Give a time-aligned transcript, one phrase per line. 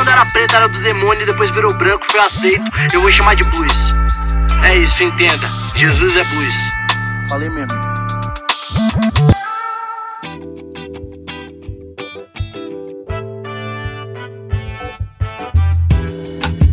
[0.00, 2.64] quando era preto era do demônio e depois virou branco, foi aceito.
[2.94, 3.70] Eu vou chamar de blues.
[4.64, 5.46] É isso, entenda.
[5.76, 6.54] Jesus é blues.
[7.28, 7.78] Falei mesmo.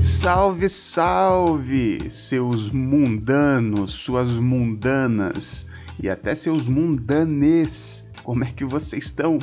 [0.02, 5.66] Salve, salve, seus mundanos, suas mundanas
[6.02, 8.06] e até seus mundanes.
[8.24, 9.38] Como é que vocês estão?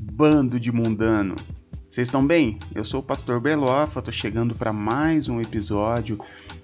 [0.00, 1.36] Bando de mundano.
[1.92, 2.58] Vocês estão bem?
[2.74, 6.18] Eu sou o Pastor Belofa, tô chegando para mais um episódio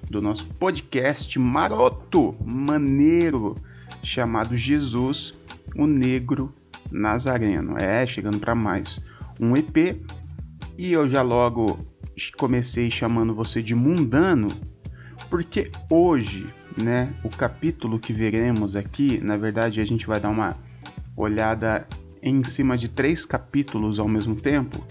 [0.08, 3.54] do nosso podcast maroto, maneiro,
[4.02, 5.34] chamado Jesus,
[5.76, 6.50] o Negro
[6.90, 7.76] Nazareno.
[7.76, 9.02] É, chegando para mais
[9.38, 10.00] um EP
[10.78, 11.78] e eu já logo
[12.38, 14.48] comecei chamando você de mundano,
[15.28, 20.56] porque hoje, né, o capítulo que veremos aqui, na verdade a gente vai dar uma
[21.14, 21.86] olhada
[22.22, 24.82] em cima de três capítulos ao mesmo tempo,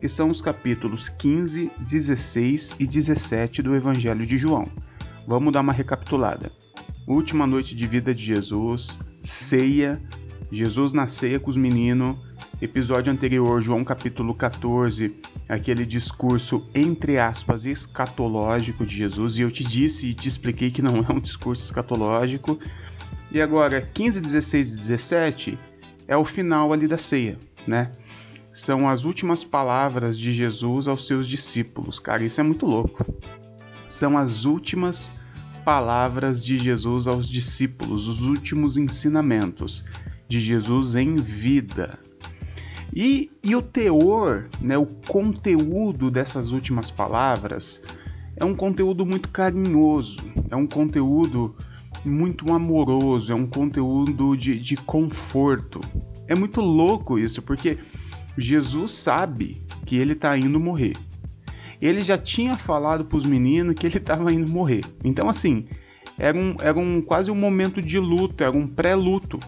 [0.00, 4.66] que são os capítulos 15, 16 e 17 do Evangelho de João.
[5.26, 6.50] Vamos dar uma recapitulada.
[7.06, 10.00] Última noite de vida de Jesus, ceia,
[10.50, 12.16] Jesus na ceia com os meninos,
[12.62, 15.14] episódio anterior, João capítulo 14,
[15.46, 20.80] aquele discurso entre aspas escatológico de Jesus, e eu te disse e te expliquei que
[20.80, 22.58] não é um discurso escatológico.
[23.30, 25.58] E agora, 15, 16 e 17
[26.08, 27.92] é o final ali da ceia, né?
[28.52, 31.98] São as últimas palavras de Jesus aos seus discípulos.
[31.98, 33.04] Cara, isso é muito louco.
[33.86, 35.12] São as últimas
[35.64, 39.84] palavras de Jesus aos discípulos, os últimos ensinamentos
[40.26, 41.98] de Jesus em vida.
[42.94, 47.80] E, e o teor, né, o conteúdo dessas últimas palavras
[48.36, 50.18] é um conteúdo muito carinhoso,
[50.50, 51.54] é um conteúdo
[52.04, 55.80] muito amoroso, é um conteúdo de, de conforto.
[56.26, 57.78] É muito louco isso, porque
[58.40, 60.96] Jesus sabe que ele está indo morrer.
[61.80, 64.84] Ele já tinha falado para os meninos que ele estava indo morrer.
[65.02, 65.66] Então, assim,
[66.18, 69.38] era, um, era um, quase um momento de luto, era um pré-luto.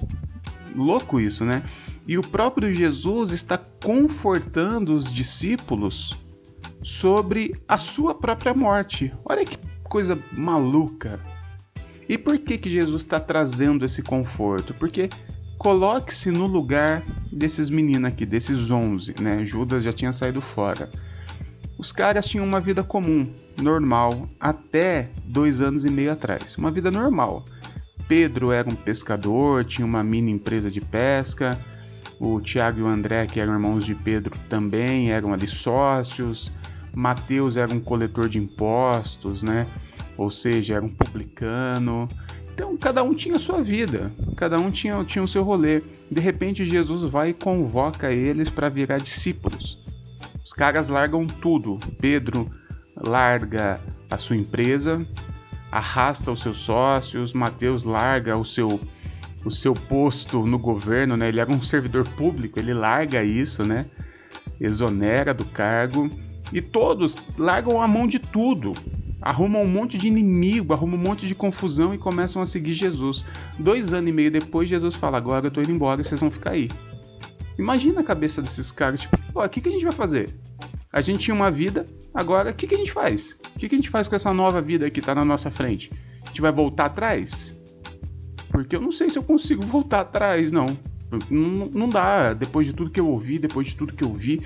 [0.75, 1.63] Louco isso, né?
[2.07, 6.17] E o próprio Jesus está confortando os discípulos
[6.83, 9.13] sobre a sua própria morte.
[9.25, 11.21] Olha que coisa maluca.
[12.09, 14.75] E por que, que Jesus está trazendo esse conforto?
[14.75, 15.09] Porque
[15.63, 19.47] coloque-se no lugar desses meninos aqui, desses 11, né?
[19.47, 20.91] Judas já tinha saído fora.
[21.79, 26.57] Os caras tinham uma vida comum, normal, até dois anos e meio atrás.
[26.59, 27.45] Uma vida normal.
[28.09, 31.57] Pedro era um pescador, tinha uma mini empresa de pesca.
[32.19, 36.51] O Tiago e o André, que eram irmãos de Pedro, também eram ali sócios.
[36.93, 39.67] Mateus era um coletor de impostos, né?
[40.17, 42.09] Ou seja, era um publicano.
[42.63, 45.83] Então, cada um tinha a sua vida, cada um tinha, tinha o seu rolê.
[46.09, 49.83] De repente, Jesus vai e convoca eles para virar discípulos.
[50.45, 51.81] Os caras largam tudo.
[52.01, 52.49] Pedro
[52.97, 55.05] larga a sua empresa,
[55.73, 58.79] arrasta os seus sócios, Mateus larga o seu
[59.45, 61.31] o seu posto no governo, né?
[61.31, 63.87] Ele era um servidor público, ele larga isso, né?
[64.61, 66.09] Exonera do cargo
[66.53, 68.73] e todos largam a mão de tudo.
[69.23, 73.25] Arrumam um monte de inimigo, arrumam um monte de confusão e começam a seguir Jesus.
[73.57, 76.51] Dois anos e meio depois, Jesus fala: Agora eu tô indo embora, vocês vão ficar
[76.51, 76.69] aí.
[77.59, 80.29] Imagina a cabeça desses caras, tipo, o que, que a gente vai fazer?
[80.93, 83.37] A gente tinha uma vida, agora o que, que a gente faz?
[83.55, 85.91] O que, que a gente faz com essa nova vida que tá na nossa frente?
[86.25, 87.57] A gente vai voltar atrás?
[88.51, 90.67] Porque eu não sei se eu consigo voltar atrás, não.
[91.31, 92.35] Não, não dá.
[92.35, 94.43] Depois de tudo que eu ouvi, depois de tudo que eu vi,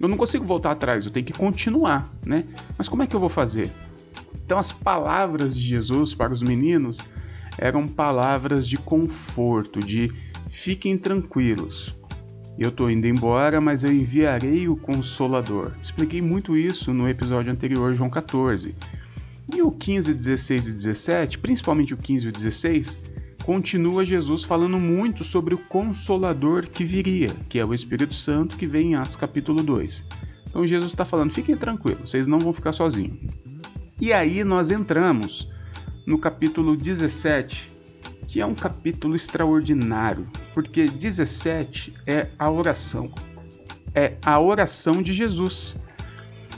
[0.00, 1.04] eu não consigo voltar atrás.
[1.04, 2.44] Eu tenho que continuar, né?
[2.76, 3.70] Mas como é que eu vou fazer?
[4.44, 7.00] Então, as palavras de Jesus para os meninos
[7.56, 10.12] eram palavras de conforto, de
[10.48, 11.94] fiquem tranquilos.
[12.58, 15.72] Eu estou indo embora, mas eu enviarei o Consolador.
[15.82, 18.74] Expliquei muito isso no episódio anterior, João 14.
[19.52, 22.98] E o 15, 16 e 17, principalmente o 15 e o 16,
[23.44, 28.66] continua Jesus falando muito sobre o Consolador que viria, que é o Espírito Santo que
[28.66, 30.04] vem em Atos capítulo 2.
[30.48, 33.18] Então Jesus está falando: fiquem tranquilos, vocês não vão ficar sozinhos.
[34.04, 35.48] E aí nós entramos
[36.04, 37.72] no capítulo 17,
[38.28, 43.10] que é um capítulo extraordinário, porque 17 é a oração.
[43.94, 45.74] É a oração de Jesus.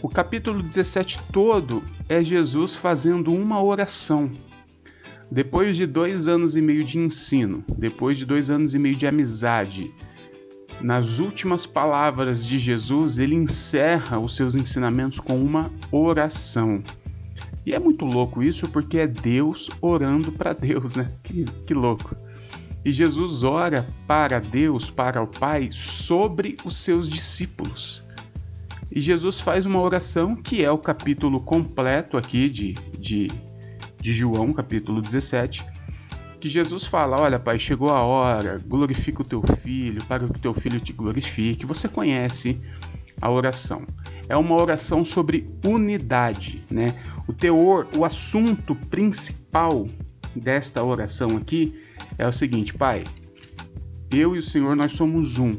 [0.03, 4.29] O capítulo 17 todo é Jesus fazendo uma oração
[5.31, 9.07] depois de dois anos e meio de ensino, depois de dois anos e meio de
[9.07, 9.95] amizade,
[10.81, 16.83] nas últimas palavras de Jesus, ele encerra os seus ensinamentos com uma oração.
[17.67, 21.11] E é muito louco isso porque é Deus orando para Deus, né?
[21.25, 22.15] Que, que louco.
[22.85, 28.05] E Jesus ora para Deus, para o Pai, sobre os seus discípulos.
[28.93, 33.29] E Jesus faz uma oração que é o capítulo completo aqui de, de,
[34.01, 35.67] de João, capítulo 17,
[36.41, 40.41] que Jesus fala: Olha, Pai, chegou a hora, glorifica o teu filho, para que o
[40.41, 41.67] teu filho te glorifique.
[41.67, 42.61] Você conhece
[43.21, 43.83] a oração.
[44.29, 46.95] É uma oração sobre unidade, né?
[47.29, 49.87] O teor, o assunto principal
[50.35, 51.81] desta oração aqui
[52.19, 53.05] é o seguinte, Pai,
[54.11, 55.53] eu e o Senhor nós somos um.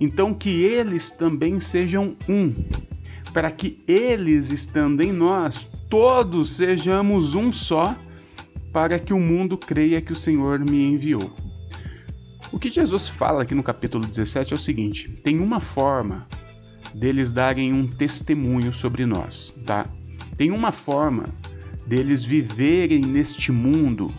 [0.00, 2.52] Então que eles também sejam um,
[3.32, 7.96] para que eles estando em nós, todos sejamos um só,
[8.72, 11.34] para que o mundo creia que o Senhor me enviou.
[12.52, 16.26] O que Jesus fala aqui no capítulo 17 é o seguinte: tem uma forma
[16.98, 19.86] deles darem um testemunho sobre nós, tá?
[20.36, 21.26] Tem uma forma
[21.86, 24.10] deles viverem neste mundo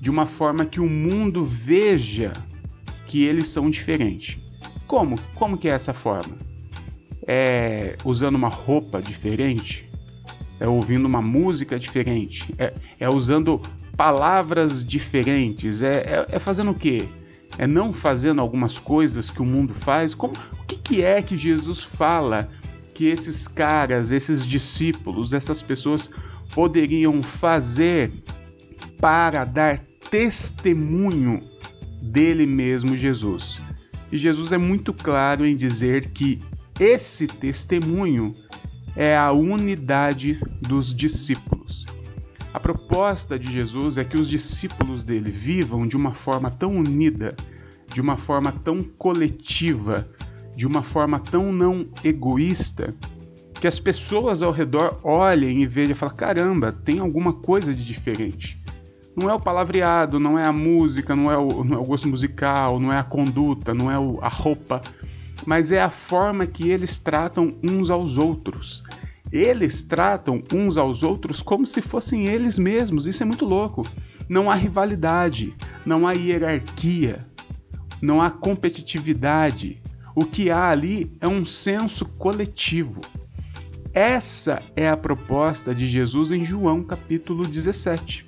[0.00, 2.32] de uma forma que o mundo veja
[3.06, 4.40] que eles são diferentes.
[4.86, 5.16] Como?
[5.34, 6.36] Como que é essa forma?
[7.26, 9.88] É usando uma roupa diferente?
[10.58, 12.54] É ouvindo uma música diferente?
[12.58, 13.60] É, é usando
[13.96, 15.82] palavras diferentes?
[15.82, 17.08] É, é, é fazendo o quê?
[17.58, 20.14] É não fazendo algumas coisas que o mundo faz?
[20.14, 20.32] Como,
[20.84, 22.48] que, é que Jesus fala
[22.94, 26.10] que esses caras, esses discípulos, essas pessoas
[26.54, 28.12] poderiam fazer
[29.00, 29.80] para dar
[30.10, 31.40] testemunho
[32.02, 33.60] dele mesmo, Jesus.
[34.10, 36.42] E Jesus é muito claro em dizer que
[36.78, 38.34] esse testemunho
[38.94, 41.86] é a unidade dos discípulos.
[42.52, 47.34] A proposta de Jesus é que os discípulos dele vivam de uma forma tão unida,
[47.92, 50.06] de uma forma tão coletiva,
[50.54, 52.94] de uma forma tão não egoísta,
[53.60, 57.84] que as pessoas ao redor olhem e vejam e falem: caramba, tem alguma coisa de
[57.84, 58.60] diferente.
[59.14, 62.08] Não é o palavreado, não é a música, não é o, não é o gosto
[62.08, 64.80] musical, não é a conduta, não é o, a roupa,
[65.44, 68.82] mas é a forma que eles tratam uns aos outros.
[69.30, 73.06] Eles tratam uns aos outros como se fossem eles mesmos.
[73.06, 73.86] Isso é muito louco.
[74.28, 75.54] Não há rivalidade,
[75.84, 77.26] não há hierarquia,
[78.00, 79.81] não há competitividade.
[80.14, 83.00] O que há ali é um senso coletivo.
[83.94, 88.26] Essa é a proposta de Jesus em João capítulo 17.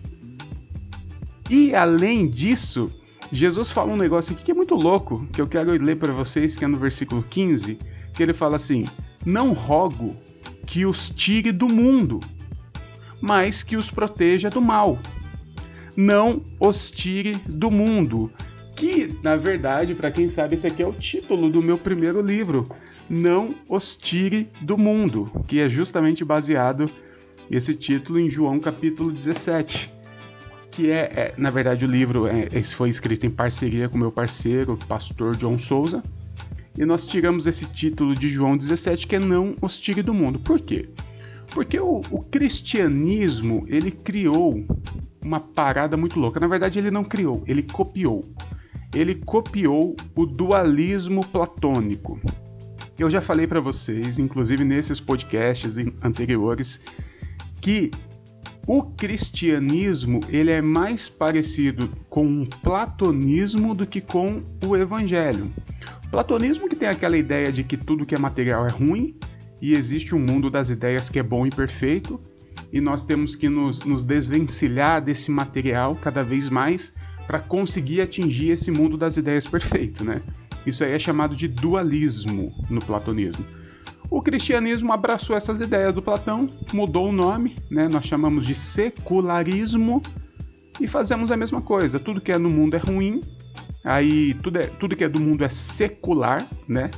[1.50, 2.86] E além disso,
[3.31, 6.56] Jesus fala um negócio aqui que é muito louco, que eu quero ler para vocês,
[6.56, 7.78] que é no versículo 15,
[8.14, 8.84] que ele fala assim:
[9.25, 10.16] Não rogo
[10.66, 12.20] que os tire do mundo,
[13.20, 14.98] mas que os proteja do mal.
[15.96, 18.31] Não os tire do mundo.
[18.74, 22.68] Que, na verdade, para quem sabe, esse aqui é o título do meu primeiro livro,
[23.08, 26.90] não os tire do mundo, que é justamente baseado
[27.50, 29.92] esse título em João capítulo 17.
[30.70, 34.10] Que é, é na verdade, o livro é, esse foi escrito em parceria com meu
[34.10, 36.02] parceiro, pastor John Souza.
[36.76, 40.40] E nós tiramos esse título de João 17, que é Não os tire do mundo.
[40.40, 40.88] Por quê?
[41.52, 44.66] Porque o, o cristianismo ele criou
[45.24, 46.40] uma parada muito louca.
[46.40, 48.24] Na verdade, ele não criou, ele copiou.
[48.94, 52.20] Ele copiou o dualismo platônico.
[52.99, 56.81] Eu já falei para vocês, inclusive nesses podcasts anteriores,
[57.61, 57.91] que
[58.67, 65.52] o cristianismo ele é mais parecido com o platonismo do que com o evangelho.
[66.11, 69.17] Platonismo que tem aquela ideia de que tudo que é material é ruim
[69.61, 72.20] e existe um mundo das ideias que é bom e perfeito
[72.72, 76.93] e nós temos que nos, nos desvencilhar desse material cada vez mais
[77.26, 80.22] para conseguir atingir esse mundo das ideias perfeito, né?
[80.66, 83.44] Isso aí é chamado de dualismo no platonismo.
[84.10, 87.88] O cristianismo abraçou essas ideias do Platão, mudou o nome, né?
[87.88, 90.02] nós chamamos de secularismo
[90.81, 91.98] e fazemos a mesma coisa.
[91.98, 93.20] Tudo que é no mundo é ruim,
[93.82, 96.90] aí tudo, é, tudo que é do mundo é secular, né?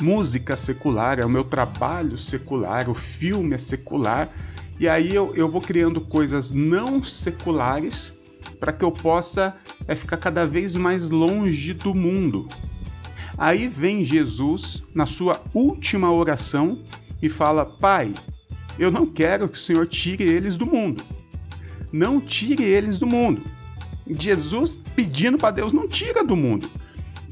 [0.00, 4.28] Música secular, é o meu trabalho secular, o filme é secular,
[4.78, 8.12] e aí eu, eu vou criando coisas não seculares
[8.58, 12.48] para que eu possa é, ficar cada vez mais longe do mundo.
[13.36, 16.82] Aí vem Jesus na sua última oração
[17.20, 18.14] e fala: Pai,
[18.78, 21.02] eu não quero que o Senhor tire eles do mundo.
[21.92, 23.42] Não tire eles do mundo.
[24.06, 26.68] Jesus pedindo para Deus: não tira do mundo.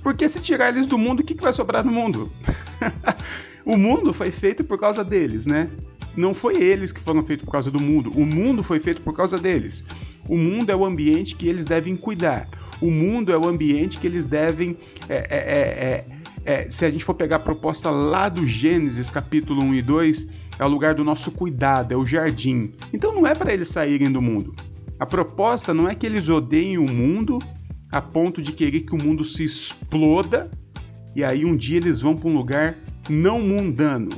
[0.02, 2.30] Porque se tirar eles do mundo, o que, que vai sobrar no mundo?
[3.64, 5.70] o mundo foi feito por causa deles, né?
[6.16, 8.10] Não foi eles que foram feitos por causa do mundo.
[8.10, 9.84] O mundo foi feito por causa deles.
[10.28, 12.48] O mundo é o ambiente que eles devem cuidar.
[12.80, 14.76] O mundo é o ambiente que eles devem.
[15.08, 16.04] É, é, é,
[16.44, 19.82] é, é se a gente for pegar a proposta lá do Gênesis, capítulo 1 e
[19.82, 22.72] 2, é o lugar do nosso cuidado, é o jardim.
[22.92, 24.54] Então não é para eles saírem do mundo.
[24.98, 27.38] A proposta não é que eles odeiem o mundo
[27.90, 30.50] a ponto de querer que o mundo se exploda
[31.14, 34.10] e aí um dia eles vão para um lugar não mundano.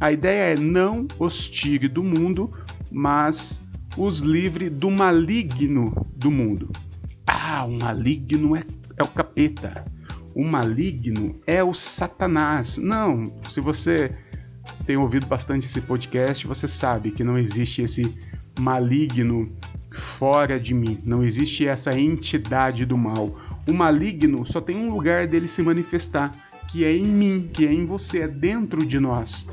[0.00, 2.50] A ideia é não os tire do mundo,
[2.90, 3.60] mas
[3.96, 6.70] os livre do maligno do mundo.
[7.26, 8.62] Ah, o maligno é,
[8.96, 9.84] é o capeta.
[10.34, 12.76] O maligno é o Satanás.
[12.76, 14.12] Não, se você
[14.84, 18.14] tem ouvido bastante esse podcast, você sabe que não existe esse
[18.58, 19.52] maligno
[19.92, 21.00] fora de mim.
[21.04, 23.38] Não existe essa entidade do mal.
[23.66, 26.32] O maligno só tem um lugar dele se manifestar,
[26.68, 29.46] que é em mim, que é em você, é dentro de nós.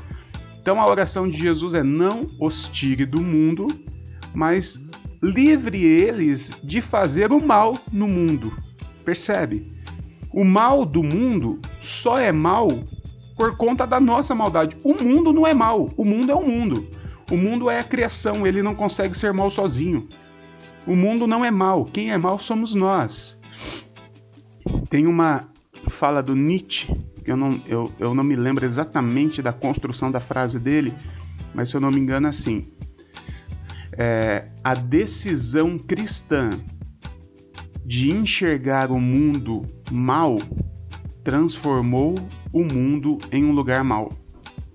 [0.60, 3.68] Então a oração de Jesus é: não os tire do mundo,
[4.34, 4.82] mas
[5.22, 8.52] livre eles de fazer o mal no mundo.
[9.04, 9.68] Percebe?
[10.32, 12.68] O mal do mundo só é mal
[13.36, 14.76] por conta da nossa maldade.
[14.84, 16.88] O mundo não é mal, o mundo é o mundo.
[17.30, 20.08] O mundo é a criação, ele não consegue ser mal sozinho.
[20.86, 23.38] O mundo não é mal, quem é mal somos nós.
[24.90, 25.48] Tem uma
[25.88, 26.92] fala do Nietzsche,
[27.24, 30.92] que eu não, eu, eu não me lembro exatamente da construção da frase dele,
[31.54, 32.66] mas se eu não me engano, assim:
[33.96, 36.58] é, a decisão cristã
[37.84, 40.38] de enxergar o mundo mal
[41.22, 42.14] transformou
[42.52, 44.10] o mundo em um lugar mal.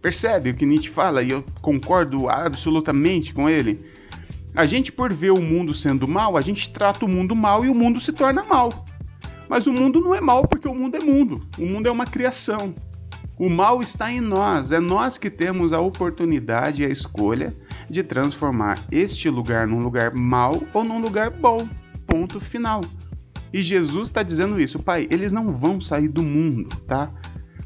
[0.02, 1.24] Percebe o que Nietzsche fala?
[1.24, 3.86] E eu concordo absolutamente com ele.
[4.56, 7.70] A gente, por ver o mundo sendo mal, a gente trata o mundo mal e
[7.70, 8.86] o mundo se torna mal.
[9.50, 11.48] Mas o mundo não é mal porque o mundo é mundo.
[11.58, 12.74] O mundo é uma criação.
[13.38, 14.72] O mal está em nós.
[14.72, 17.56] É nós que temos a oportunidade e a escolha
[17.89, 21.67] de transformar este lugar num lugar mal ou num lugar bom.
[22.06, 22.82] Ponto final.
[23.53, 27.12] E Jesus está dizendo isso, Pai, eles não vão sair do mundo, tá?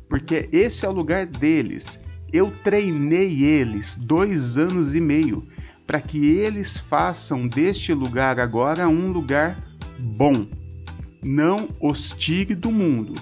[0.07, 1.99] Porque esse é o lugar deles.
[2.31, 5.47] Eu treinei eles dois anos e meio
[5.85, 9.61] para que eles façam deste lugar agora um lugar
[9.99, 10.47] bom.
[11.23, 13.13] Não os tire do mundo,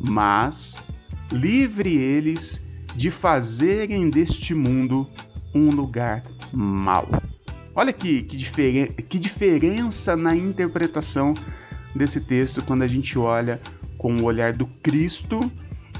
[0.00, 0.80] mas
[1.32, 2.62] livre eles
[2.94, 5.08] de fazerem deste mundo
[5.54, 7.08] um lugar mau.
[7.74, 11.34] Olha que, que, diferen que diferença na interpretação
[11.94, 13.60] desse texto quando a gente olha
[13.96, 15.40] com o olhar do Cristo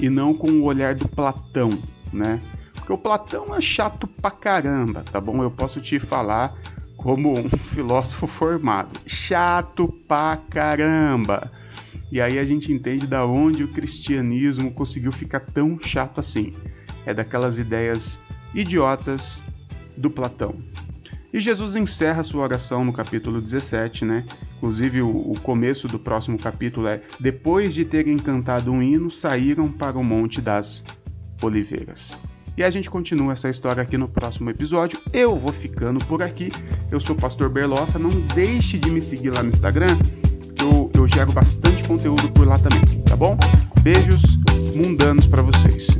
[0.00, 1.70] e não com o olhar do Platão,
[2.12, 2.40] né?
[2.74, 5.42] Porque o Platão é chato pra caramba, tá bom?
[5.42, 6.56] Eu posso te falar
[6.96, 8.98] como um filósofo formado.
[9.06, 11.50] Chato pra caramba.
[12.10, 16.52] E aí a gente entende da onde o cristianismo conseguiu ficar tão chato assim.
[17.04, 18.18] É daquelas ideias
[18.54, 19.44] idiotas
[19.98, 20.54] do Platão.
[21.32, 24.24] E Jesus encerra sua oração no capítulo 17, né?
[24.56, 29.70] Inclusive, o, o, começo do próximo capítulo é: Depois de terem cantado um hino, saíram
[29.70, 30.82] para o Monte das
[31.42, 32.16] Oliveiras.
[32.56, 34.98] E a gente continua essa história aqui no próximo episódio.
[35.12, 36.50] Eu vou ficando por aqui.
[36.90, 37.98] Eu sou o Pastor Berlota.
[37.98, 39.96] Não deixe de me seguir lá no Instagram.
[40.58, 43.38] Eu, eu gero bastante conteúdo por lá também, tá bom?
[43.80, 44.22] Beijos
[44.74, 45.97] mundanos para vocês.